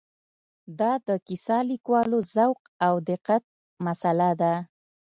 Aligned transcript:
دا 0.79 0.91
د 1.07 1.09
کیسه 1.27 1.57
لیکوالو 1.69 2.19
ذوق 2.35 2.59
او 2.85 2.93
دقت 3.09 3.43
مساله 3.85 4.29
ده. 4.41 4.53